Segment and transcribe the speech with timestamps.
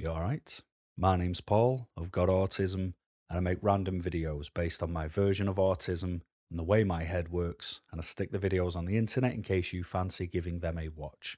[0.00, 0.62] You alright?
[0.96, 1.86] My name's Paul.
[1.94, 2.94] I've got autism
[3.28, 7.04] and I make random videos based on my version of autism and the way my
[7.04, 7.82] head works.
[7.92, 10.88] And I stick the videos on the internet in case you fancy giving them a
[10.88, 11.36] watch.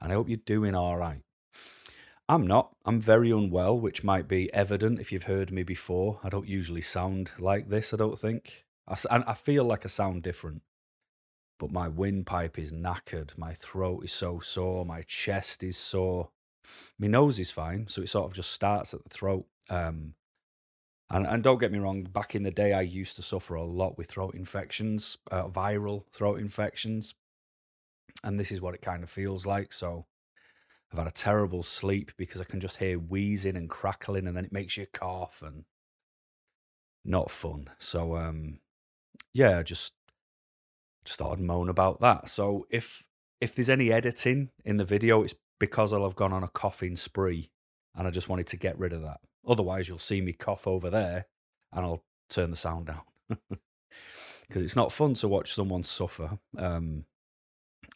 [0.00, 1.20] And I hope you're doing alright.
[2.30, 2.74] I'm not.
[2.86, 6.20] I'm very unwell, which might be evident if you've heard me before.
[6.24, 8.64] I don't usually sound like this, I don't think.
[8.88, 10.62] I, I feel like I sound different.
[11.58, 13.36] But my windpipe is knackered.
[13.36, 14.86] My throat is so sore.
[14.86, 16.30] My chest is sore.
[16.98, 19.46] My nose is fine, so it sort of just starts at the throat.
[19.70, 20.14] Um,
[21.10, 23.64] and, and don't get me wrong, back in the day, I used to suffer a
[23.64, 27.14] lot with throat infections, uh, viral throat infections.
[28.24, 29.72] And this is what it kind of feels like.
[29.72, 30.06] So
[30.90, 34.44] I've had a terrible sleep because I can just hear wheezing and crackling, and then
[34.44, 35.64] it makes you cough and
[37.04, 37.70] not fun.
[37.78, 38.60] So, um,
[39.32, 39.92] yeah, just
[41.04, 42.28] just thought I'd moan about that.
[42.28, 43.04] So if
[43.40, 46.96] if there's any editing in the video, it's because I'll have gone on a coughing
[46.96, 47.50] spree
[47.94, 49.20] and I just wanted to get rid of that.
[49.46, 51.26] Otherwise, you'll see me cough over there
[51.72, 53.02] and I'll turn the sound down
[54.48, 56.38] because it's not fun to watch someone suffer.
[56.58, 57.04] Um,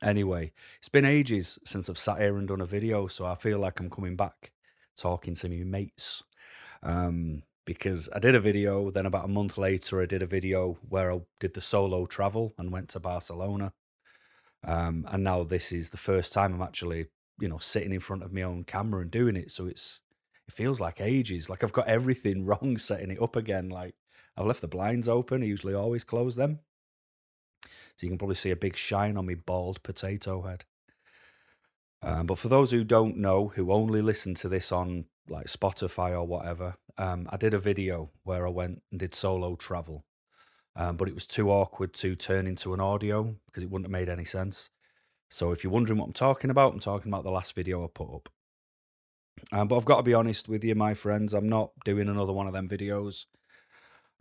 [0.03, 3.59] anyway, it's been ages since I've sat here and done a video, so I feel
[3.59, 4.53] like I'm coming back
[4.97, 6.23] talking to me mates.
[6.83, 10.79] Um, because I did a video, then about a month later, I did a video
[10.89, 13.73] where I did the solo travel and went to Barcelona.
[14.65, 17.07] Um, and now this is the first time I'm actually,
[17.41, 19.51] you know, sitting in front of my own camera and doing it.
[19.51, 20.01] So it's
[20.47, 21.49] it feels like ages.
[21.49, 23.69] Like I've got everything wrong setting it up again.
[23.69, 23.95] Like
[24.37, 25.43] I've left the blinds open.
[25.43, 26.61] I usually always close them.
[27.63, 30.65] So you can probably see a big shine on me bald potato head.
[32.03, 36.13] Um, but for those who don't know, who only listen to this on like Spotify
[36.13, 40.07] or whatever, um, I did a video where I went and did solo travel,
[40.77, 43.93] um, but it was too awkward to turn into an audio because it wouldn't have
[43.93, 44.71] made any sense.
[45.31, 47.89] So if you're wondering what I'm talking about, I'm talking about the last video I
[47.93, 48.29] put up.
[49.53, 52.33] Um, but I've got to be honest with you, my friends, I'm not doing another
[52.33, 53.27] one of them videos.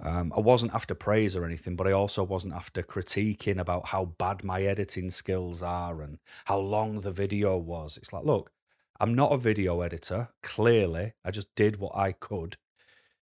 [0.01, 4.05] Um, I wasn't after praise or anything, but I also wasn't after critiquing about how
[4.05, 7.97] bad my editing skills are and how long the video was.
[7.97, 8.51] It's like, look,
[8.99, 10.29] I'm not a video editor.
[10.43, 12.57] Clearly, I just did what I could.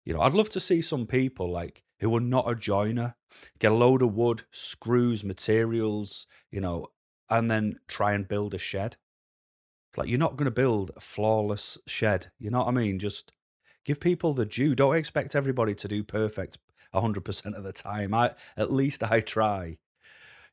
[0.06, 3.16] You know, I'd love to see some people like who are not a joiner
[3.60, 6.88] get a load of wood, screws, materials, you know,
[7.30, 8.98] and then try and build a shed.
[9.90, 12.28] It's like you're not going to build a flawless shed.
[12.40, 13.00] You know what I mean?
[13.00, 13.34] Just
[13.86, 14.76] give people the due.
[14.76, 16.58] Don't expect everybody to do perfect
[16.94, 18.14] 100% of the time.
[18.14, 19.78] I at least I try.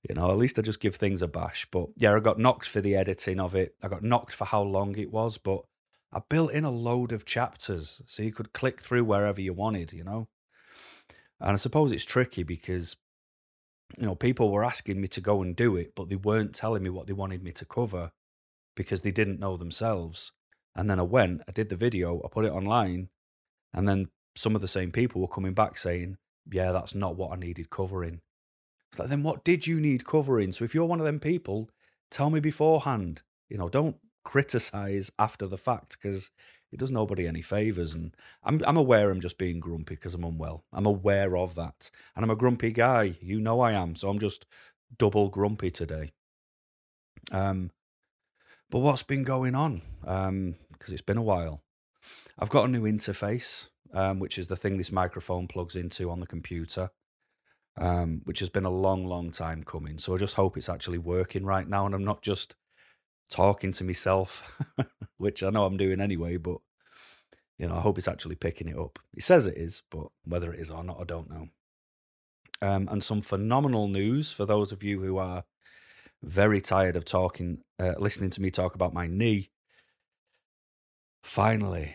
[0.09, 1.67] You know, at least I just give things a bash.
[1.71, 3.75] But yeah, I got knocked for the editing of it.
[3.83, 5.63] I got knocked for how long it was, but
[6.13, 9.93] I built in a load of chapters so you could click through wherever you wanted,
[9.93, 10.29] you know.
[11.41, 12.97] And I suppose it's tricky because
[13.99, 16.83] you know, people were asking me to go and do it, but they weren't telling
[16.83, 18.11] me what they wanted me to cover
[18.77, 20.33] because they didn't know themselves.
[20.75, 23.09] And then I went, I did the video, I put it online,
[23.73, 26.17] and then some of the same people were coming back saying,
[26.51, 28.21] Yeah, that's not what I needed covering.
[28.91, 30.53] It's like, then what did you need covering?
[30.53, 31.69] So if you're one of them people,
[32.11, 33.23] tell me beforehand.
[33.49, 36.31] You know, don't criticize after the fact because
[36.75, 37.95] it does nobody any favors.
[37.95, 40.65] And I'm I'm aware I'm just being grumpy because I'm unwell.
[40.73, 43.15] I'm aware of that, and I'm a grumpy guy.
[43.21, 43.95] You know I am.
[43.95, 44.45] So I'm just
[44.99, 46.13] double grumpy today.
[47.31, 47.71] Um,
[48.71, 49.83] but what's been going on?
[50.05, 51.63] Um, because it's been a while.
[52.39, 56.19] I've got a new interface, um, which is the thing this microphone plugs into on
[56.19, 56.91] the computer,
[57.79, 59.99] um, which has been a long, long time coming.
[59.99, 62.57] So I just hope it's actually working right now, and I'm not just
[63.35, 64.49] talking to myself,
[65.19, 66.37] which I know I'm doing anyway.
[66.37, 66.59] But
[67.59, 68.99] you know, I hope it's actually picking it up.
[69.13, 71.49] It says it is, but whether it is or not, I don't know.
[72.63, 75.45] Um, and some phenomenal news for those of you who are
[76.23, 79.51] very tired of talking, uh, listening to me talk about my knee.
[81.25, 81.95] Finally,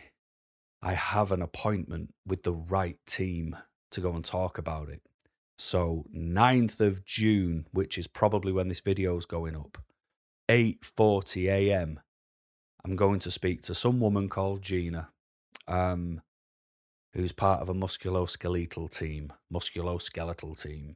[0.81, 3.56] I have an appointment with the right team
[3.91, 5.01] to go and talk about it.
[5.57, 9.77] So 9th of June, which is probably when this video is going up,
[10.50, 12.00] 8:40 a.m.
[12.84, 15.10] I'm going to speak to some woman called Gina,
[15.68, 16.22] um,
[17.13, 20.96] who's part of a musculoskeletal team, musculoskeletal team.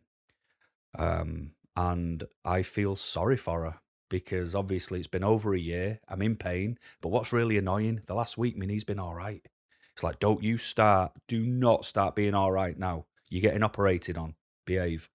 [0.98, 3.76] Um, and I feel sorry for her
[4.10, 6.00] because obviously it's been over a year.
[6.08, 9.46] I'm in pain, but what's really annoying, the last week my knee's been all right.
[9.94, 13.06] It's like, don't you start, do not start being all right now.
[13.30, 14.36] You're getting operated on.
[14.66, 15.10] Behave.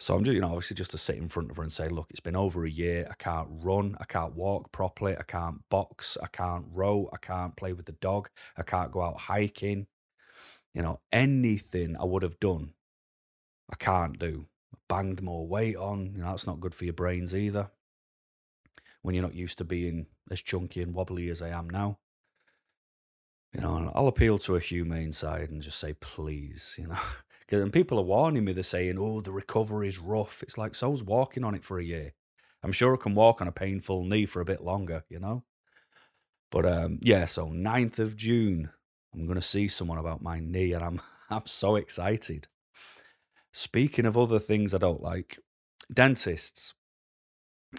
[0.00, 1.88] So I'm just, you know, obviously just to sit in front of her and say,
[1.88, 3.06] look, it's been over a year.
[3.10, 3.96] I can't run.
[4.00, 5.16] I can't walk properly.
[5.16, 6.18] I can't box.
[6.22, 7.08] I can't row.
[7.12, 8.28] I can't play with the dog.
[8.56, 9.86] I can't go out hiking.
[10.74, 12.72] You know, anything I would have done,
[13.70, 14.46] I can't do.
[14.88, 16.12] Banged more weight on.
[16.16, 17.70] You know, that's not good for your brains either.
[19.02, 21.98] When you're not used to being as chunky and wobbly as I am now.
[23.54, 26.98] You know, and I'll appeal to a humane side and just say, please, you know.
[27.50, 30.42] And people are warning me, they're saying, oh, the recovery is rough.
[30.42, 32.14] It's like, so's walking on it for a year.
[32.62, 35.44] I'm sure I can walk on a painful knee for a bit longer, you know?
[36.50, 38.70] But um, yeah, so 9th of June,
[39.12, 41.00] I'm going to see someone about my knee and I'm,
[41.30, 42.48] I'm so excited.
[43.52, 45.38] Speaking of other things I don't like,
[45.92, 46.74] dentists.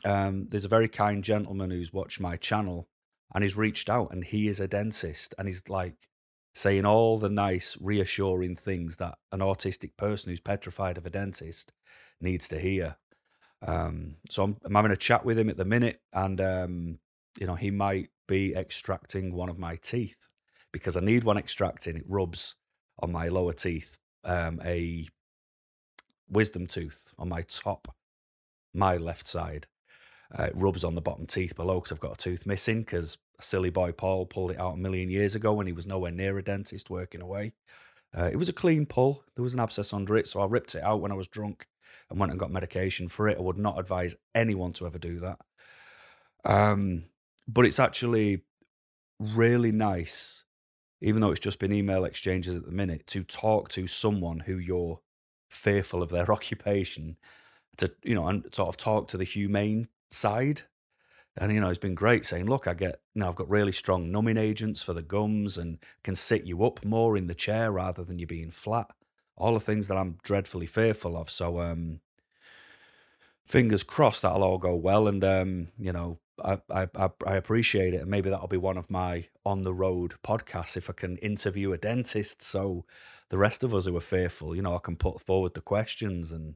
[0.04, 2.88] Um, there's a very kind gentleman who's watched my channel
[3.34, 5.96] and he's reached out and he is a dentist and he's like
[6.56, 11.74] saying all the nice reassuring things that an autistic person who's petrified of a dentist
[12.22, 12.96] needs to hear.
[13.66, 17.00] Um, so I'm, I'm, having a chat with him at the minute and um,
[17.40, 20.28] you know he might be extracting one of my teeth
[20.72, 21.98] because i need one extracting.
[21.98, 22.56] It rubs
[23.00, 25.08] on my lower teeth um, a
[26.30, 27.94] wisdom tooth on my top
[28.74, 29.68] my left side.
[30.38, 33.18] Uh, it rubs on the bottom teeth below because I've got a tooth missing because
[33.38, 36.12] a silly boy Paul pulled it out a million years ago when he was nowhere
[36.12, 37.54] near a dentist working away.
[38.18, 39.24] Uh, it was a clean pull.
[39.36, 41.68] There was an abscess under it, so I ripped it out when I was drunk
[42.10, 43.38] and went and got medication for it.
[43.38, 45.40] I would not advise anyone to ever do that.
[46.46, 47.06] Um,
[47.48, 48.44] but it's actually
[49.20, 50.46] really nice,
[51.02, 54.58] even though it's just been email exchanges at the minute, to talk to someone who
[54.58, 55.00] you're
[55.50, 57.18] fearful of their occupation,
[57.78, 60.62] to you know, and sort of talk to the humane side.
[61.38, 63.72] And you know, it's been great saying, look, I get you know, I've got really
[63.72, 67.72] strong numbing agents for the gums and can sit you up more in the chair
[67.72, 68.88] rather than you being flat.
[69.38, 71.30] All the things that I'm dreadfully fearful of.
[71.30, 72.00] So um
[73.44, 76.88] fingers crossed that'll all go well and um, you know, I, I
[77.26, 80.90] I appreciate it, and maybe that'll be one of my on the road podcasts if
[80.90, 82.42] I can interview a dentist.
[82.42, 82.86] So
[83.30, 86.32] the rest of us who are fearful, you know, I can put forward the questions
[86.32, 86.56] and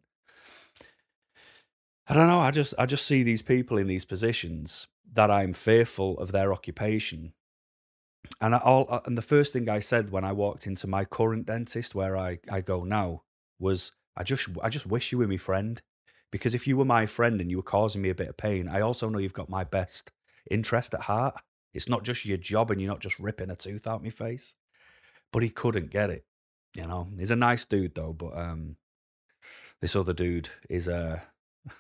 [2.09, 2.39] I don't know.
[2.39, 6.51] I just I just see these people in these positions that I'm fearful of their
[6.51, 7.33] occupation.
[8.41, 11.05] And I, all uh, and the first thing I said when I walked into my
[11.05, 13.21] current dentist where I, I go now
[13.59, 15.79] was I just I just wish you were my friend.
[16.31, 18.67] Because if you were my friend and you were causing me a bit of pain,
[18.67, 20.11] I also know you've got my best
[20.49, 21.35] interest at heart.
[21.73, 24.55] It's not just your job and you're not just ripping a tooth out my face.
[25.31, 26.25] But he couldn't get it.
[26.75, 28.77] You know, he's a nice dude though, but um
[29.79, 31.19] this other dude is uh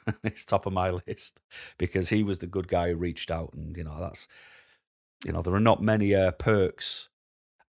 [0.23, 1.39] it's top of my list
[1.77, 4.27] because he was the good guy who reached out, and you know that's
[5.25, 7.09] you know there are not many uh, perks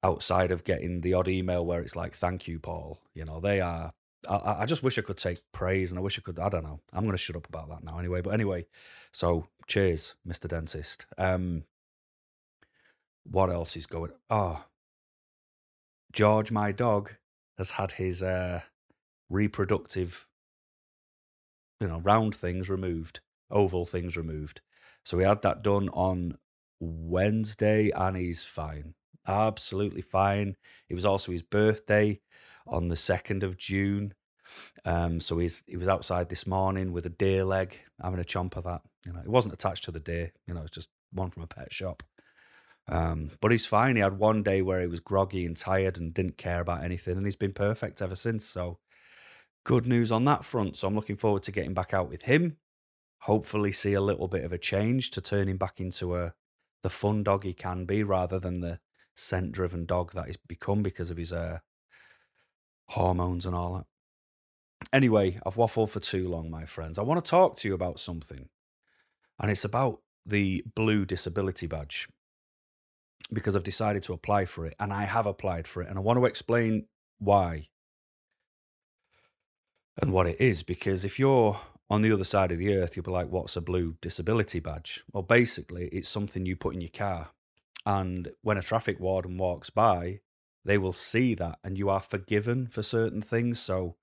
[0.02, 3.61] outside of getting the odd email where it's like "Thank you, Paul." You know they
[3.61, 3.93] are.
[4.28, 6.38] I, I just wish I could take praise, and I wish I could.
[6.38, 6.81] I don't know.
[6.93, 8.20] I'm going to shut up about that now, anyway.
[8.20, 8.67] But anyway,
[9.12, 11.06] so cheers, Mister Dentist.
[11.19, 11.64] Um,
[13.25, 14.12] what else is going?
[14.28, 14.64] Oh,
[16.12, 17.12] George, my dog,
[17.58, 18.61] has had his uh,
[19.28, 20.26] reproductive
[21.81, 24.61] you know, round things removed, oval things removed.
[25.05, 26.37] So we had that done on
[26.79, 28.94] Wednesday, and he's fine,
[29.27, 30.56] absolutely fine.
[30.88, 32.21] It was also his birthday
[32.67, 34.15] on the second of June.
[34.85, 38.56] Um, so he's he was outside this morning with a deer leg, having a chomp
[38.56, 38.82] of that.
[39.06, 40.32] You know, it wasn't attached to the deer.
[40.47, 42.03] You know, it's just one from a pet shop.
[42.88, 43.97] Um, but he's fine.
[43.97, 47.17] He had one day where he was groggy and tired and didn't care about anything,
[47.17, 48.44] and he's been perfect ever since.
[48.44, 48.79] So
[49.65, 50.77] good news on that front.
[50.77, 52.57] So I'm looking forward to getting back out with him.
[53.25, 56.35] Hopefully, see a little bit of a change to turn him back into a
[56.83, 58.79] the fun dog he can be, rather than the
[59.15, 61.58] scent driven dog that he's become because of his uh,
[62.89, 63.87] hormones and all that.
[64.93, 66.99] Anyway, I've waffled for too long, my friends.
[66.99, 68.49] I want to talk to you about something,
[69.39, 72.08] and it's about the blue disability badge
[73.31, 76.01] because I've decided to apply for it, and I have applied for it, and I
[76.01, 76.87] want to explain
[77.19, 77.69] why
[80.01, 80.63] and what it is.
[80.63, 83.61] Because if you're on the other side of the earth, you'll be like, what's a
[83.61, 85.03] blue disability badge?
[85.13, 87.31] Well, basically, it's something you put in your car.
[87.85, 90.21] And when a traffic warden walks by,
[90.65, 93.59] they will see that and you are forgiven for certain things.
[93.59, 93.97] So,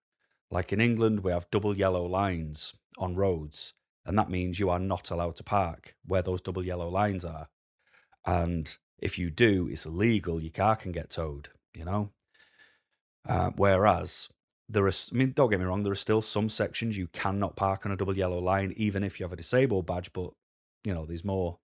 [0.50, 3.74] like in England, we have double yellow lines on roads,
[4.06, 7.50] and that means you are not allowed to park where those double yellow lines are.
[8.25, 10.42] And if you do, it's illegal.
[10.42, 12.12] Your car can get towed, you know?
[13.27, 14.30] Uh, whereas
[14.69, 17.55] there are, I mean, don't get me wrong, there are still some sections you cannot
[17.55, 20.12] park on a double yellow line, even if you have a disabled badge.
[20.13, 20.31] But,
[20.83, 21.59] you know, there's more.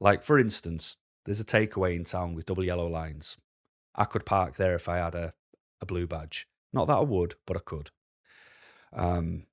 [0.00, 3.36] Like, for instance, there's a takeaway in town with double yellow lines.
[3.94, 5.34] I could park there if I had a,
[5.80, 6.46] a blue badge.
[6.72, 7.90] Not that I would, but I could.
[8.92, 9.44] Um,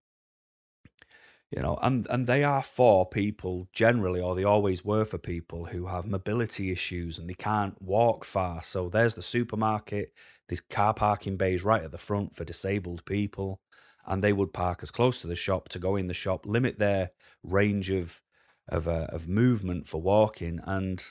[1.55, 5.65] you know, and, and they are for people generally, or they always were for people
[5.65, 8.61] who have mobility issues and they can't walk far.
[8.63, 10.13] So there's the supermarket,
[10.47, 13.61] there's car parking bays right at the front for disabled people,
[14.05, 16.77] and they would park as close to the shop to go in the shop, limit
[16.79, 17.11] their
[17.43, 18.21] range of
[18.67, 21.03] of uh, of movement for walking, and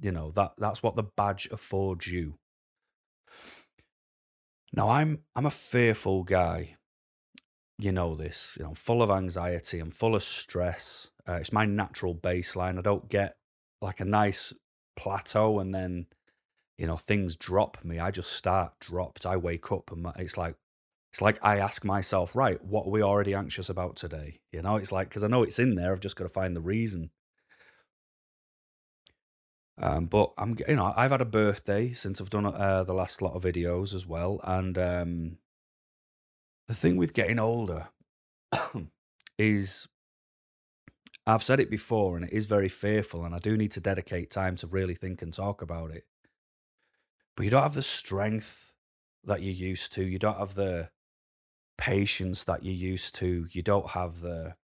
[0.00, 2.38] You know, that that's what the badge affords you.
[4.72, 6.76] Now I'm I'm a fearful guy.
[7.78, 8.56] You know this.
[8.58, 9.80] You know, I'm full of anxiety.
[9.80, 11.08] I'm full of stress.
[11.28, 12.78] Uh, it's my natural baseline.
[12.78, 13.36] I don't get
[13.82, 14.52] like a nice
[14.96, 16.06] plateau and then
[16.78, 17.98] you know things drop me.
[17.98, 19.26] I just start dropped.
[19.26, 20.56] I wake up and it's like
[21.12, 24.40] it's like I ask myself, right, what are we already anxious about today?
[24.52, 25.92] You know, it's like because I know it's in there.
[25.92, 27.10] I've just got to find the reason.
[29.80, 33.20] Um, but I'm, you know, I've had a birthday since I've done uh, the last
[33.20, 35.38] lot of videos as well, and um,
[36.68, 37.88] the thing with getting older
[39.38, 39.88] is,
[41.26, 44.30] I've said it before, and it is very fearful, and I do need to dedicate
[44.30, 46.04] time to really think and talk about it.
[47.36, 48.74] But you don't have the strength
[49.24, 50.04] that you used to.
[50.04, 50.90] You don't have the
[51.76, 53.46] patience that you used to.
[53.50, 54.54] You don't have the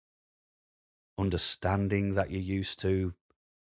[1.19, 3.15] understanding that you used to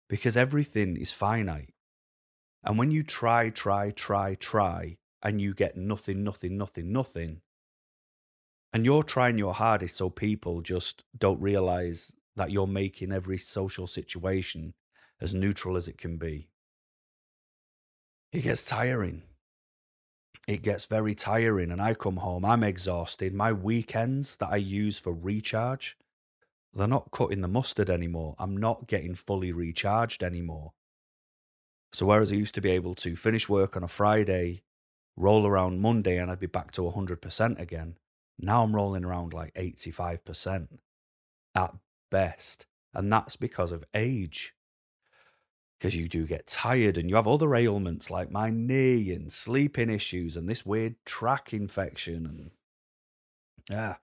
[0.10, 1.74] because everything is finite.
[2.64, 7.42] And when you try, try, try, try, and you get nothing, nothing, nothing, nothing,
[8.78, 13.88] and you're trying your hardest so people just don't realize that you're making every social
[13.88, 14.76] situation
[15.20, 16.48] as neutral as it can be,
[18.32, 19.24] it gets tiring.
[20.48, 23.34] It gets very tiring, and I come home, I'm exhausted.
[23.34, 25.98] My weekends that I use for recharge,
[26.72, 28.36] they're not cutting the mustard anymore.
[28.38, 30.74] I'm not getting fully recharged anymore.
[31.94, 34.62] So, whereas I used to be able to finish work on a Friday,
[35.16, 37.96] roll around Monday, and I'd be back to 100% again,
[38.40, 40.68] now I'm rolling around like 85%
[41.56, 41.74] at
[42.12, 42.66] best.
[42.94, 44.54] And that's because of age.
[45.78, 49.90] Because you do get tired and you have other ailments like my knee and sleeping
[49.90, 52.26] issues and this weird track infection.
[52.26, 52.52] And
[53.70, 53.96] yeah,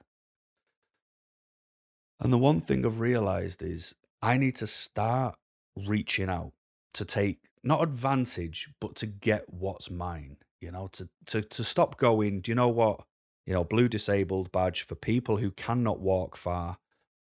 [2.20, 5.36] and the one thing I've realized is I need to start
[5.76, 6.52] reaching out
[6.94, 11.98] to take not advantage, but to get what's mine, you know, to, to, to stop
[11.98, 13.00] going, do you know what?
[13.46, 16.78] You know, blue disabled badge for people who cannot walk far,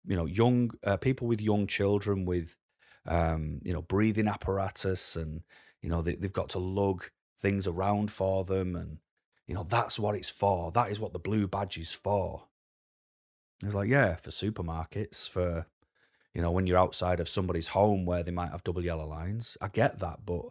[0.07, 2.57] you know, young uh, people with young children with,
[3.07, 5.43] um, you know, breathing apparatus and,
[5.81, 8.75] you know, they, they've got to lug things around for them.
[8.75, 8.99] And,
[9.47, 10.73] you know, that's what it's for.
[10.73, 12.45] That is what the blue badge is for.
[13.63, 15.67] It's like, yeah, for supermarkets, for
[16.35, 19.57] you know, when you're outside of somebody's home where they might have double yellow lines.
[19.61, 20.43] I get that, but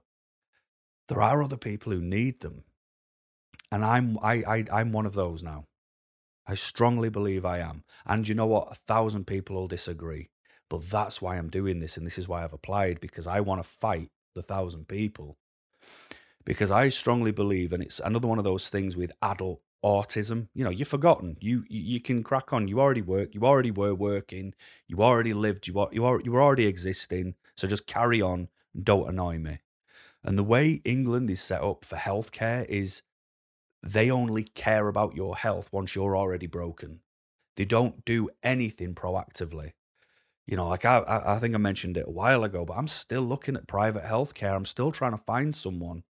[1.07, 2.63] there are other people who need them.
[3.71, 5.65] And I'm I, I I'm one of those now.
[6.45, 7.83] I strongly believe I am.
[8.05, 8.69] And you know what?
[8.71, 10.29] A thousand people will disagree.
[10.69, 13.63] But that's why I'm doing this, and this is why I've applied, because I want
[13.63, 15.37] to fight the thousand people.
[16.45, 20.63] Because I strongly believe, and it's another one of those things with adult autism you
[20.63, 24.53] know you're forgotten you you can crack on you already work you already were working
[24.87, 28.47] you already lived you are you are you were already existing so just carry on
[28.81, 29.59] don't annoy me
[30.23, 33.03] and the way england is set up for healthcare is
[33.93, 37.01] they only care about your health once you're already broken.
[37.57, 39.73] They don't do anything proactively.
[40.47, 43.21] You know like i i think i mentioned it a while ago but i'm still
[43.21, 46.03] looking at private healthcare i'm still trying to find someone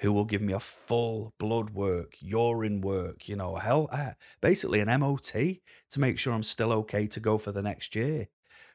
[0.00, 4.80] who will give me a full blood work, urine work, you know, hell, uh, basically
[4.80, 8.28] an MOT to make sure I'm still okay to go for the next year,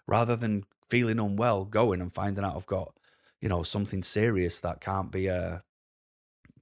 [0.08, 2.98] rather than feeling unwell, going and finding out I've got,
[3.42, 5.60] you know, something serious that can't be uh,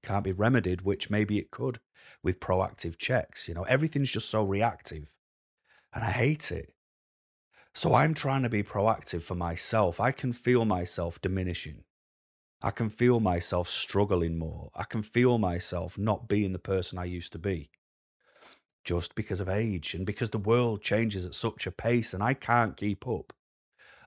[0.03, 1.79] can't be remedied, which maybe it could
[2.24, 3.48] with proactive checks.
[3.48, 5.15] You know, everything's just so reactive,
[5.93, 6.74] and I hate it.
[7.74, 10.01] So I'm trying to be proactive for myself.
[10.01, 11.84] I can feel myself diminishing.
[12.62, 14.70] I can feel myself struggling more.
[14.75, 17.72] I can feel myself not being the person I used to be
[18.84, 22.34] just because of age and because the world changes at such a pace and I
[22.34, 23.34] can't keep up.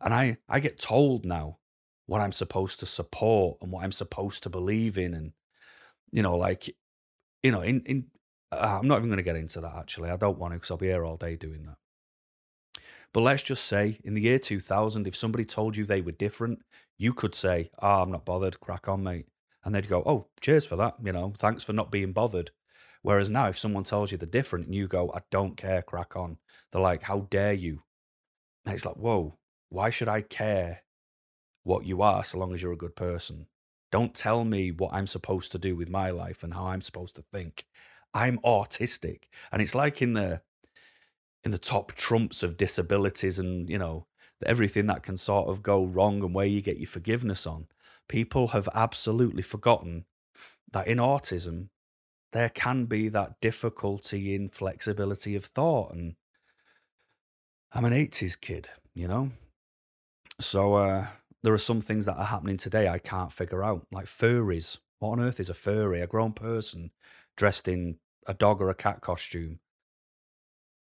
[0.01, 1.59] And I, I get told now
[2.07, 5.15] what I'm supposed to support and what I'm supposed to believe in.
[5.15, 5.33] And,
[6.13, 6.75] you know, like,
[7.43, 8.07] you know, in, in,
[8.53, 10.11] uh, I'm not even going to get into that actually.
[10.11, 11.77] I don't want to because I'll be here all day doing that.
[13.13, 16.61] But let's just say in the year 2000, if somebody told you they were different,
[16.99, 19.29] you could say, oh, I'm not bothered, crack on, mate.
[19.65, 20.97] And they'd go, oh, cheers for that.
[21.03, 22.51] You know, thanks for not being bothered.
[23.03, 26.17] Whereas now, if someone tells you they're different and you go, I don't care, crack
[26.17, 26.39] on,
[26.73, 27.83] they're like, how dare you?
[28.65, 30.83] And it's like, whoa, why should I care
[31.63, 33.47] what you are so long as you're a good person?
[33.95, 37.15] Don't tell me what I'm supposed to do with my life and how I'm supposed
[37.15, 37.65] to think.
[38.13, 39.29] I'm autistic.
[39.53, 40.41] And it's like in the
[41.45, 44.07] in the top trumps of disabilities and you know
[44.45, 47.69] everything that can sort of go wrong and where you get your forgiveness on
[48.09, 50.05] people have absolutely forgotten
[50.73, 51.69] that in autism
[52.33, 56.17] there can be that difficulty in flexibility of thought and
[57.73, 59.31] i'm an 80s kid you know
[60.41, 61.07] so uh
[61.45, 64.79] there are some things that are happening today I can't figure out, like furries.
[64.99, 66.01] What on earth is a furry?
[66.01, 66.91] A grown person
[67.37, 69.61] dressed in a dog or a cat costume.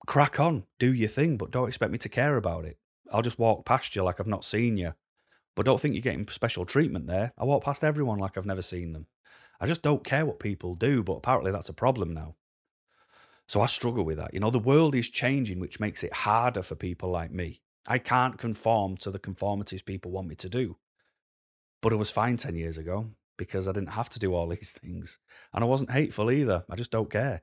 [0.05, 2.77] Crack on, do your thing, but don't expect me to care about it.
[3.11, 4.93] I'll just walk past you like I've not seen you.
[5.55, 7.33] But don't think you're getting special treatment there.
[7.35, 9.07] I walk past everyone like I've never seen them.
[9.59, 12.35] I just don't care what people do, but apparently that's a problem now.
[13.47, 14.35] So I struggle with that.
[14.35, 17.62] You know, the world is changing, which makes it harder for people like me.
[17.87, 20.77] I can't conform to the conformities people want me to do.
[21.81, 24.71] But it was fine 10 years ago because I didn't have to do all these
[24.71, 25.17] things.
[25.53, 26.63] And I wasn't hateful either.
[26.69, 27.41] I just don't care.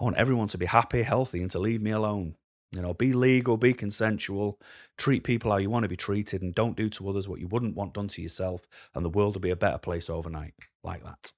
[0.00, 2.36] I want everyone to be happy, healthy, and to leave me alone.
[2.70, 4.60] You know, be legal, be consensual,
[4.98, 7.48] treat people how you want to be treated, and don't do to others what you
[7.48, 8.60] wouldn't want done to yourself,
[8.94, 10.52] and the world will be a better place overnight,
[10.84, 11.32] like that.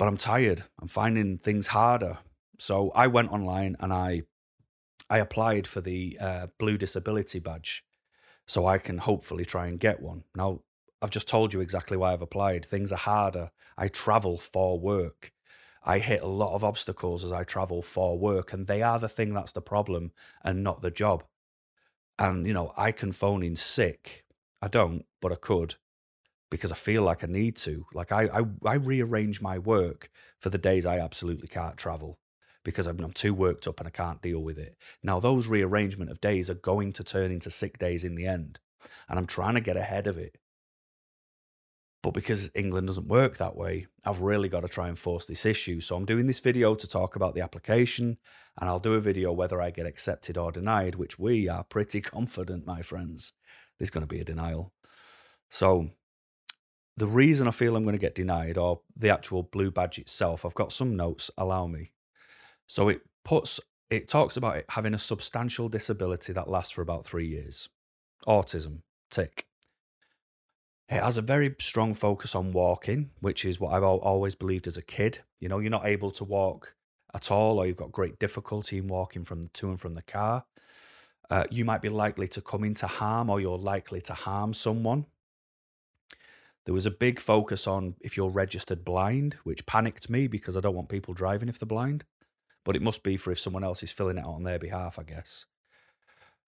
[0.00, 0.64] But I'm tired.
[0.82, 2.18] I'm finding things harder.
[2.58, 4.22] So I went online and I
[5.10, 7.84] I applied for the uh, blue disability badge
[8.46, 10.22] so I can hopefully try and get one.
[10.36, 10.60] Now,
[11.02, 12.64] I've just told you exactly why I've applied.
[12.64, 13.50] Things are harder.
[13.76, 15.32] I travel for work.
[15.82, 19.08] I hit a lot of obstacles as I travel for work, and they are the
[19.08, 20.12] thing that's the problem
[20.44, 21.24] and not the job.
[22.18, 24.24] And, you know, I can phone in sick.
[24.62, 25.76] I don't, but I could
[26.50, 27.86] because I feel like I need to.
[27.94, 32.18] Like I, I, I rearrange my work for the days I absolutely can't travel
[32.64, 34.76] because I'm, I'm too worked up and I can't deal with it.
[35.02, 38.60] Now, those rearrangement of days are going to turn into sick days in the end.
[39.08, 40.36] And I'm trying to get ahead of it.
[42.02, 45.44] But because England doesn't work that way, I've really got to try and force this
[45.44, 45.80] issue.
[45.80, 48.16] So I'm doing this video to talk about the application,
[48.58, 52.00] and I'll do a video whether I get accepted or denied, which we are pretty
[52.00, 53.34] confident, my friends.
[53.78, 54.72] There's going to be a denial.
[55.50, 55.90] So
[56.96, 60.46] the reason I feel I'm going to get denied, or the actual blue badge itself,
[60.46, 61.30] I've got some notes.
[61.36, 61.92] Allow me.
[62.70, 63.58] So it puts
[63.90, 67.68] it talks about it having a substantial disability that lasts for about three years.
[68.28, 69.48] Autism, tick.
[70.88, 74.76] It has a very strong focus on walking, which is what I've always believed as
[74.76, 75.18] a kid.
[75.40, 76.76] You know, you're not able to walk
[77.12, 80.02] at all, or you've got great difficulty in walking from the, to and from the
[80.02, 80.44] car.
[81.28, 85.06] Uh, you might be likely to come into harm, or you're likely to harm someone.
[86.66, 90.60] There was a big focus on if you're registered blind, which panicked me because I
[90.60, 92.04] don't want people driving if they're blind
[92.64, 94.98] but it must be for if someone else is filling it out on their behalf,
[94.98, 95.46] I guess.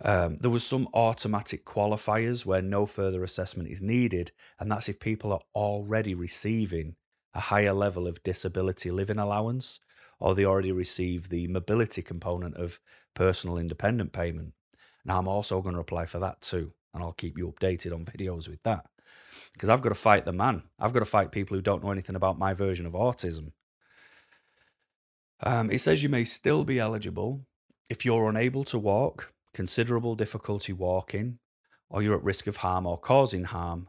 [0.04, 4.98] Um, there was some automatic qualifiers where no further assessment is needed, and that's if
[4.98, 6.96] people are already receiving
[7.34, 9.80] a higher level of disability living allowance
[10.18, 12.78] or they already receive the mobility component of
[13.14, 14.54] personal independent payment.
[15.04, 18.04] Now, I'm also going to apply for that too, and I'll keep you updated on
[18.04, 18.86] videos with that
[19.52, 20.62] because I've got to fight the man.
[20.78, 23.52] I've got to fight people who don't know anything about my version of autism.
[25.42, 27.44] Um, it says you may still be eligible
[27.88, 31.38] if you're unable to walk, considerable difficulty walking,
[31.90, 33.88] or you're at risk of harm or causing harm.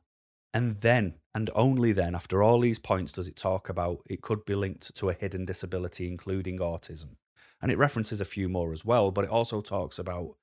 [0.53, 4.45] And then, and only then, after all these points, does it talk about it could
[4.45, 7.15] be linked to a hidden disability, including autism.
[7.61, 10.35] And it references a few more as well, but it also talks about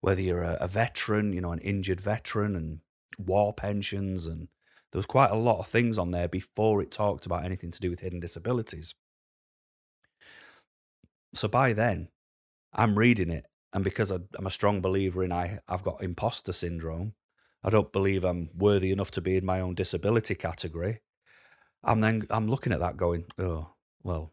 [0.00, 2.80] whether you're a, a veteran, you know, an injured veteran, and
[3.18, 4.26] war pensions.
[4.26, 4.48] And
[4.90, 7.80] there was quite a lot of things on there before it talked about anything to
[7.80, 8.94] do with hidden disabilities.
[11.34, 12.08] So by then,
[12.72, 16.52] I'm reading it, and because I, am a strong believer in I, I've got imposter
[16.52, 17.14] syndrome.
[17.62, 21.00] I don't believe I'm worthy enough to be in my own disability category.
[21.82, 23.68] I'm then I'm looking at that going, oh
[24.02, 24.32] well,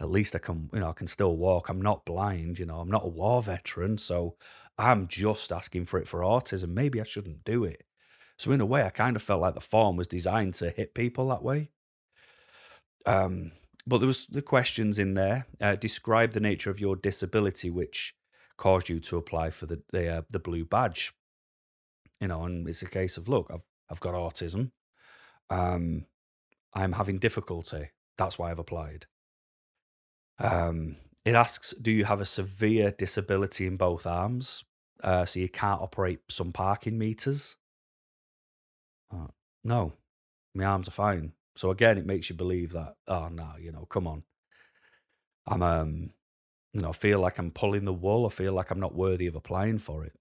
[0.00, 1.68] at least I can you know I can still walk.
[1.68, 2.80] I'm not blind, you know.
[2.80, 4.36] I'm not a war veteran, so
[4.78, 6.70] I'm just asking for it for autism.
[6.70, 7.84] Maybe I shouldn't do it.
[8.38, 10.94] So in a way, I kind of felt like the form was designed to hit
[10.94, 11.70] people that way.
[13.06, 13.52] Um,
[13.88, 15.46] but there was the questions in there.
[15.60, 18.14] Uh, describe the nature of your disability, which
[18.56, 21.12] caused you to apply for the the, uh, the blue badge.
[22.20, 24.72] You know, and it's a case of look, I've I've got autism.
[25.50, 26.04] Um,
[26.74, 27.90] I'm having difficulty.
[28.18, 29.06] That's why I've applied.
[30.38, 34.64] Um, it asks, do you have a severe disability in both arms?
[35.02, 37.56] Uh, so you can't operate some parking meters?
[39.12, 39.28] Uh,
[39.64, 39.94] no,
[40.54, 41.32] my arms are fine.
[41.58, 44.22] So again, it makes you believe that, oh no, you know, come on.
[45.44, 46.10] I'm um
[46.72, 48.26] you know, I feel like I'm pulling the wool.
[48.26, 50.12] I feel like I'm not worthy of applying for it.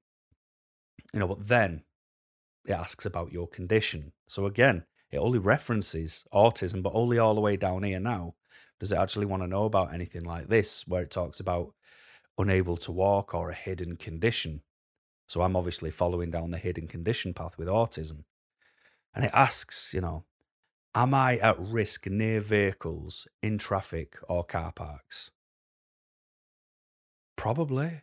[1.13, 1.83] You know, but then
[2.65, 4.13] it asks about your condition.
[4.27, 8.33] So again, it only references autism, but only all the way down here now.
[8.79, 11.75] Does it actually want to know about anything like this, where it talks about
[12.39, 14.63] unable to walk or a hidden condition?
[15.27, 18.23] So I'm obviously following down the hidden condition path with autism.
[19.13, 20.23] And it asks, you know,
[20.97, 25.29] Am I at risk near vehicles, in traffic, or car parks?
[27.35, 28.01] Probably.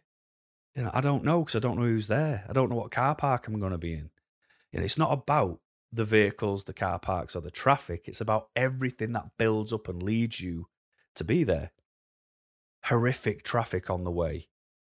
[0.76, 2.44] You know, I don't know because I don't know who's there.
[2.48, 4.10] I don't know what car park I'm going to be in.
[4.70, 5.58] You know, it's not about
[5.90, 8.06] the vehicles, the car parks, or the traffic.
[8.06, 10.68] It's about everything that builds up and leads you
[11.16, 11.72] to be there.
[12.84, 14.46] Horrific traffic on the way,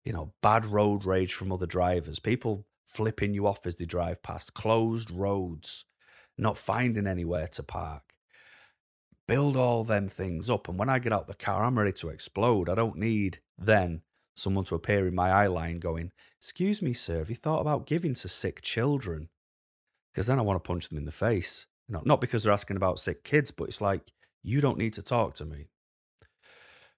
[0.06, 4.22] you know, bad road rage from other drivers, people flipping you off as they drive
[4.22, 5.84] past, closed roads,
[6.40, 8.14] not finding anywhere to park.
[9.28, 10.68] Build all them things up.
[10.68, 12.68] And when I get out the car, I'm ready to explode.
[12.68, 14.02] I don't need then
[14.34, 17.86] someone to appear in my eye line going, Excuse me, sir, have you thought about
[17.86, 19.28] giving to sick children?
[20.12, 21.66] Because then I want to punch them in the face.
[21.88, 25.34] Not because they're asking about sick kids, but it's like, you don't need to talk
[25.34, 25.66] to me.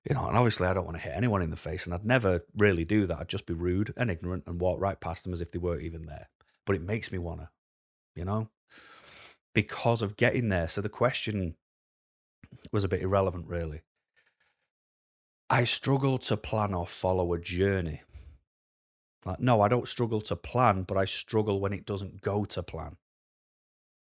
[0.09, 2.05] You know, and obviously I don't want to hit anyone in the face, and I'd
[2.05, 3.19] never really do that.
[3.19, 5.83] I'd just be rude and ignorant and walk right past them as if they weren't
[5.83, 6.29] even there.
[6.67, 7.49] But it makes me want to,
[8.15, 8.49] you know,
[9.55, 10.69] because of getting there.
[10.69, 11.57] So the question
[12.71, 13.83] was a bit irrelevant, really.
[15.51, 18.03] I struggle to plan or follow a journey.
[19.25, 22.63] Like, no, I don't struggle to plan, but I struggle when it doesn't go to
[22.63, 22.97] plan.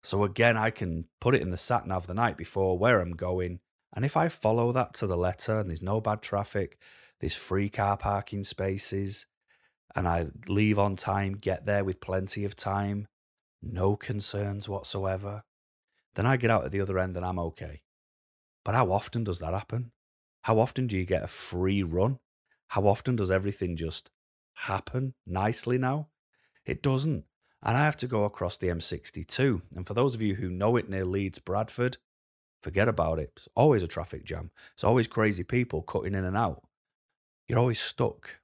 [0.02, 3.12] So again, I can put it in the sat nav the night before where I'm
[3.12, 3.60] going,
[3.94, 6.78] and if I follow that to the letter and there's no bad traffic,
[7.20, 9.26] there's free car parking spaces,
[9.94, 13.08] and I leave on time, get there with plenty of time,
[13.62, 15.44] no concerns whatsoever,
[16.14, 17.82] then I get out at the other end and I'm okay.
[18.64, 19.92] But how often does that happen?
[20.42, 22.18] How often do you get a free run?
[22.68, 24.10] How often does everything just
[24.54, 26.08] happen nicely now?
[26.64, 27.24] It doesn't.
[27.62, 29.62] And I have to go across the M62.
[29.74, 31.98] And for those of you who know it near Leeds, Bradford,
[32.62, 33.32] forget about it.
[33.36, 34.50] It's always a traffic jam.
[34.74, 36.62] It's always crazy people cutting in and out.
[37.48, 38.40] You're always stuck.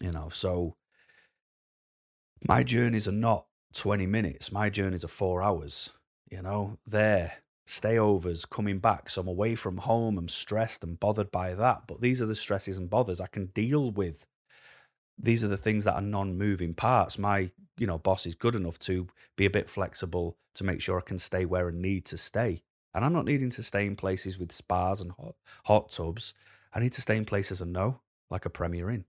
[0.00, 0.76] You know, so
[2.46, 4.52] my journeys are not 20 minutes.
[4.52, 5.90] My journeys are four hours.
[6.30, 9.10] You know, there, stayovers, coming back.
[9.10, 10.18] So I'm away from home.
[10.18, 11.82] I'm stressed and bothered by that.
[11.86, 14.26] But these are the stresses and bothers I can deal with.
[15.18, 17.18] These are the things that are non-moving parts.
[17.18, 20.98] My, you know, boss is good enough to be a bit flexible to make sure
[20.98, 22.62] I can stay where I need to stay.
[22.94, 26.34] And I'm not needing to stay in places with spas and hot, hot tubs.
[26.72, 29.04] I need to stay in places I know, like a Premier Inn.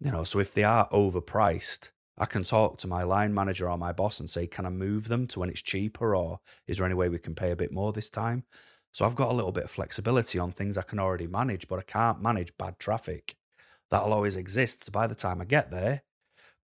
[0.00, 3.76] You know, so if they are overpriced, I can talk to my line manager or
[3.76, 6.86] my boss and say, can I move them to when it's cheaper or is there
[6.86, 8.44] any way we can pay a bit more this time?
[8.92, 11.78] So I've got a little bit of flexibility on things I can already manage, but
[11.78, 13.36] I can't manage bad traffic.
[13.90, 14.84] That'll always exist.
[14.84, 16.02] So by the time I get there,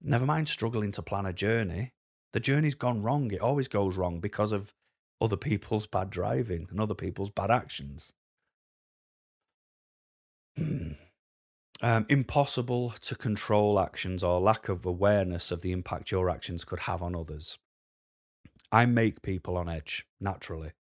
[0.01, 1.93] never mind struggling to plan a journey,
[2.33, 3.31] the journey's gone wrong.
[3.31, 4.73] It always goes wrong because of
[5.21, 8.15] other people's bad driving and other people's bad actions.
[11.85, 16.79] Um, impossible to control actions or lack of awareness of the impact your actions could
[16.81, 17.59] have on others.
[18.71, 20.73] I make people on edge naturally.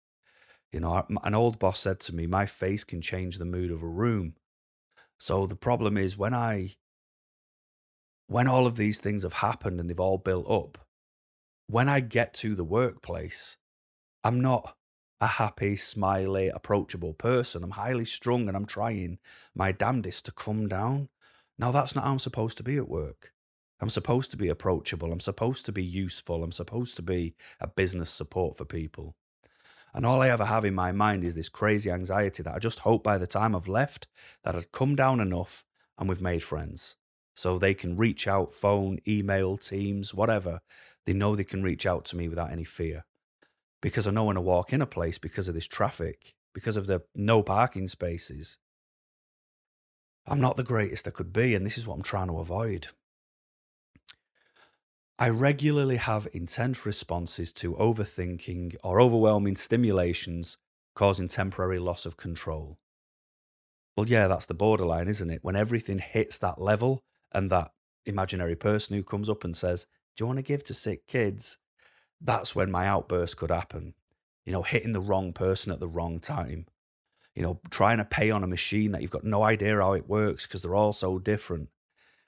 [0.71, 3.81] You know, an old boss said to me, My face can change the mood of
[3.81, 4.35] a room.
[5.19, 6.75] So the problem is when I,
[8.27, 10.77] when all of these things have happened and they've all built up,
[11.65, 13.57] when I get to the workplace,
[14.23, 14.75] I'm not
[15.21, 17.63] a happy, smiley, approachable person.
[17.63, 19.19] I'm highly strung and I'm trying
[19.53, 21.09] my damnedest to come down.
[21.59, 23.31] Now, that's not how I'm supposed to be at work.
[23.79, 25.11] I'm supposed to be approachable.
[25.11, 26.43] I'm supposed to be useful.
[26.43, 29.15] I'm supposed to be a business support for people.
[29.93, 32.79] And all I ever have in my mind is this crazy anxiety that I just
[32.79, 34.07] hope by the time I've left
[34.43, 35.65] that I'd come down enough
[35.99, 36.95] and we've made friends.
[37.35, 40.61] So they can reach out, phone, email, Teams, whatever.
[41.05, 43.05] They know they can reach out to me without any fear
[43.81, 46.87] because I know when I walk in a place because of this traffic, because of
[46.87, 48.57] the no parking spaces,
[50.25, 51.55] I'm not the greatest I could be.
[51.55, 52.87] And this is what I'm trying to avoid.
[55.17, 60.57] I regularly have intense responses to overthinking or overwhelming stimulations
[60.95, 62.79] causing temporary loss of control.
[63.95, 65.43] Well, yeah, that's the borderline, isn't it?
[65.43, 67.71] When everything hits that level and that
[68.05, 71.57] imaginary person who comes up and says, Do you want to give to sick kids?
[72.21, 73.93] That's when my outburst could happen.
[74.45, 76.67] You know, hitting the wrong person at the wrong time.
[77.35, 80.09] You know, trying to pay on a machine that you've got no idea how it
[80.09, 81.69] works because they're all so different.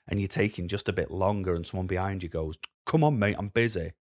[0.08, 3.36] And you're taking just a bit longer, and someone behind you goes, Come on, mate,
[3.38, 3.92] I'm busy.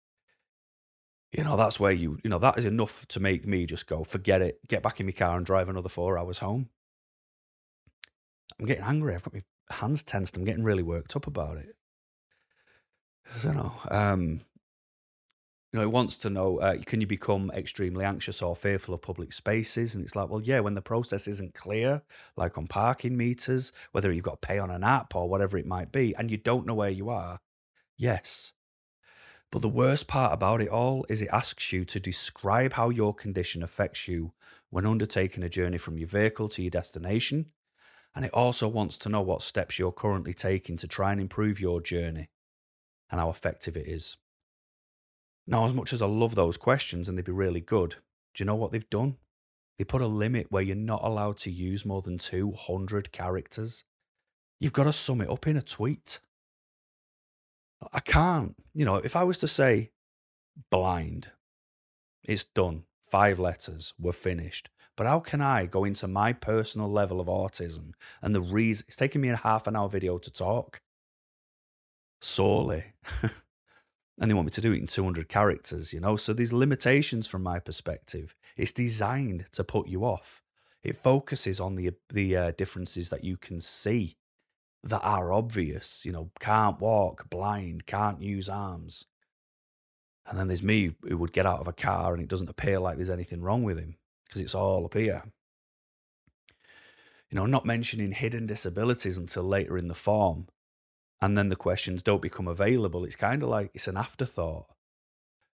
[1.33, 4.05] You know, that's where you, you know, that is enough to make me just go,
[4.05, 6.69] forget it, get back in my car and drive another four hours home.
[8.61, 9.15] I'm getting angry.
[9.15, 10.37] I've got my hands tensed.
[10.37, 11.75] I'm getting really worked up about it.
[13.35, 13.73] I don't know.
[13.91, 14.41] Um,
[15.73, 19.03] you know, it wants to know uh, can you become extremely anxious or fearful of
[19.03, 19.95] public spaces?
[19.95, 22.03] And it's like, well, yeah, when the process isn't clear,
[22.37, 25.67] like on parking meters, whether you've got to pay on an app or whatever it
[25.67, 27.41] might be, and you don't know where you are,
[27.97, 28.53] yes.
[29.51, 33.15] But the worst part about it all is it asks you to describe how your
[33.15, 34.33] condition affects you
[34.71, 37.53] when undertaking a journey from your vehicle to your destination
[38.15, 41.61] And it also wants to know what steps you're currently taking to try and improve
[41.61, 42.31] your journey
[43.11, 44.17] and how effective it is.
[45.47, 47.97] Now, as much as I love those questions and they'd be really good,
[48.35, 49.17] do you know what they've done?
[49.79, 53.85] They put a limit where you're not allowed to use more than 200 characters.
[54.61, 56.21] You've got to sum it up in a tweet.
[57.93, 59.91] I can't, you know, if I was to say
[60.71, 61.31] blind,
[62.23, 64.71] it's done, five letters, we're finished.
[64.97, 68.97] But how can I go into my personal level of autism and the reason it's
[68.97, 70.81] taking me a half an hour video to talk?
[72.21, 72.85] Sorely.
[74.21, 76.17] and they want me to do it in 200 characters, you know?
[76.17, 78.35] So these limitations from my perspective.
[78.57, 80.43] It's designed to put you off.
[80.83, 84.17] It focuses on the the uh, differences that you can see
[84.83, 86.05] that are obvious.
[86.05, 89.07] You know, can't walk, blind, can't use arms.
[90.27, 92.79] And then there's me who would get out of a car and it doesn't appear
[92.79, 95.23] like there's anything wrong with him because it's all up here.
[97.31, 100.49] You know, not mentioning hidden disabilities until later in the form.
[101.23, 103.05] And then the questions don't become available.
[103.05, 104.67] It's kind of like it's an afterthought,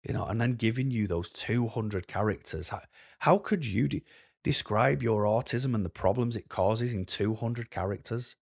[0.05, 2.69] you know, and then giving you those 200 characters.
[2.69, 2.83] How,
[3.19, 4.05] how could you de-
[4.45, 8.37] describe your autism and the problems it causes in 200 characters?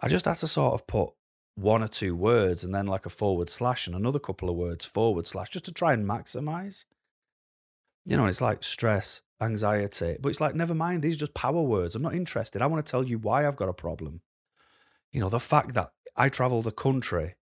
[0.00, 1.10] I just had to sort of put
[1.54, 4.86] one or two words and then like a forward slash and another couple of words
[4.86, 6.86] forward slash just to try and maximize.
[8.06, 11.60] You know, it's like stress, anxiety, but it's like, never mind, these are just power
[11.60, 11.94] words.
[11.94, 12.62] I'm not interested.
[12.62, 14.22] I want to tell you why I've got a problem.
[15.12, 17.34] You know, the fact that I travel the country,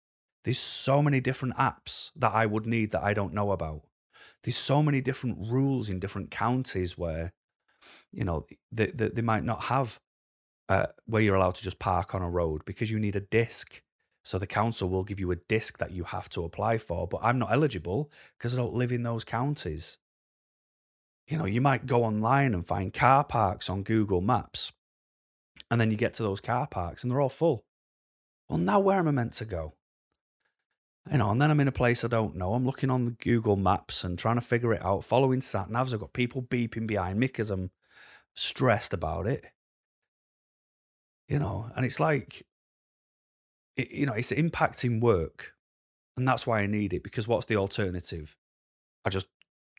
[0.44, 3.82] there's so many different apps that I would need that I don't know about.
[4.42, 7.32] There's so many different rules in different counties where,
[8.12, 10.00] you know, they, they, they might not have
[10.68, 13.82] uh, where you're allowed to just park on a road because you need a disc.
[14.24, 17.20] So the council will give you a disc that you have to apply for, but
[17.22, 19.98] I'm not eligible because I don't live in those counties.
[21.26, 24.72] You know, you might go online and find car parks on Google Maps,
[25.70, 27.64] and then you get to those car parks and they're all full.
[28.48, 29.74] Well, now where am I meant to go?
[31.10, 32.54] You know, and then I'm in a place I don't know.
[32.54, 35.94] I'm looking on the Google Maps and trying to figure it out, following sat navs.
[35.94, 37.70] I've got people beeping behind me because I'm
[38.36, 39.44] stressed about it.
[41.28, 42.46] You know, and it's like,
[43.76, 45.54] it, you know, it's impacting work.
[46.16, 48.36] And that's why I need it because what's the alternative?
[49.04, 49.28] I just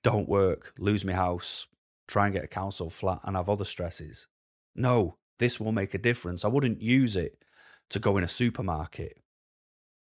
[0.03, 1.67] don't work, lose my house,
[2.07, 4.27] try and get a council flat and have other stresses.
[4.75, 6.45] No, this will make a difference.
[6.45, 7.43] I wouldn't use it
[7.89, 9.17] to go in a supermarket.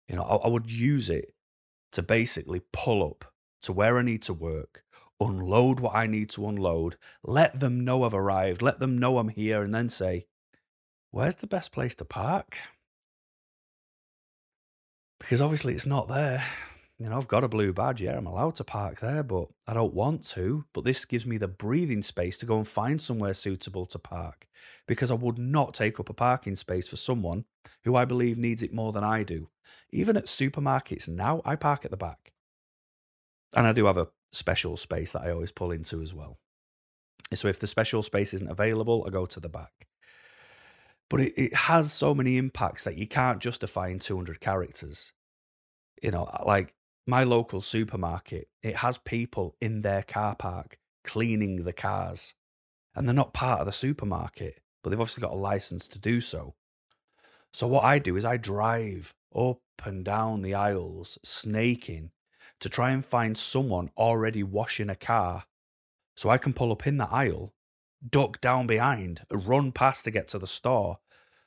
[0.07, 1.33] You know, I, I would use it
[1.91, 3.25] to basically pull up
[3.63, 4.83] to where I need to work,
[5.19, 9.29] unload what I need to unload, let them know I've arrived, let them know I'm
[9.29, 10.25] here, and then say,
[11.11, 12.57] Where's the best place to park?
[15.19, 16.43] Because obviously it's not there
[16.99, 18.01] you know, I've got a blue badge.
[18.01, 20.65] Yeah, I'm allowed to park there, but I don't want to.
[20.73, 24.47] But this gives me the breathing space to go and find somewhere suitable to park
[24.87, 27.45] because I would not take up a parking space for someone
[27.83, 29.49] who I believe needs it more than I do.
[29.91, 32.31] Even at supermarkets now, I park at the back.
[33.55, 36.37] And I do have a special space that I always pull into as well.
[37.33, 39.87] So if the special space isn't available, I go to the back.
[41.09, 45.13] But it, it has so many impacts that you can't justify in 200 characters.
[46.01, 46.73] You know, like
[47.05, 52.33] my local supermarket, it has people in their car park cleaning the cars.
[52.95, 56.21] And they're not part of the supermarket, but they've obviously got a license to do
[56.21, 56.55] so.
[57.51, 62.11] So what I do is I drive up and down the aisles, snaking,
[62.59, 65.45] to try and find someone already washing a car.
[66.15, 67.53] So I can pull up in the aisle,
[68.07, 70.99] duck down behind, run past to get to the store.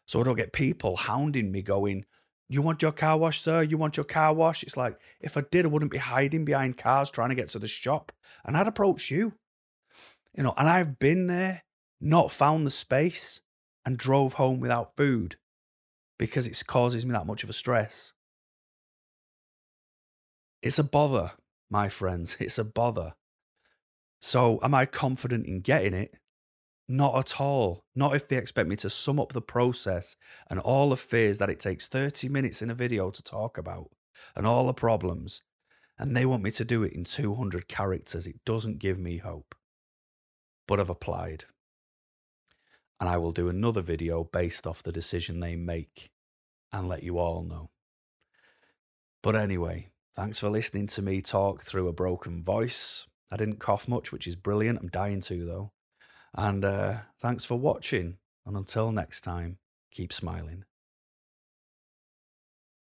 [0.07, 2.05] So I don't get people hounding me going,
[2.49, 3.63] you want your car wash, sir?
[3.63, 4.63] You want your car wash?
[4.63, 7.59] It's like, if I did, I wouldn't be hiding behind cars trying to get to
[7.59, 8.13] the shop.
[8.45, 9.35] And I'd approach you.
[10.35, 11.65] You know, and I've been there,
[12.01, 13.41] not found the space,
[13.85, 15.37] and drove home without food
[16.19, 18.13] because it causes me that much of a stress.
[20.63, 21.33] It's a bother,
[21.71, 22.37] my friends.
[22.39, 23.15] It's a bother.
[24.21, 26.15] So, am I confident in getting it?
[26.89, 27.85] Not at all.
[27.95, 30.17] Not if they expect me to sum up the process
[30.49, 33.91] and all the fears that it takes 30 minutes in a video to talk about
[34.37, 35.43] and all the problems.
[35.99, 38.27] And they want me to do it in 200 characters.
[38.27, 39.55] It doesn't give me hope.
[40.69, 41.45] But I've applied.
[43.01, 46.11] And I will do another video based off the decision they make
[46.73, 47.71] and let you all know.
[49.23, 53.07] But anyway, thanks for listening to me talk through a broken voice.
[53.33, 54.79] I didn't cough much, which is brilliant.
[54.81, 55.73] I'm dying to, though.
[56.37, 58.19] And uh, thanks for watching.
[58.45, 59.59] And until next time,
[59.91, 60.65] keep smiling.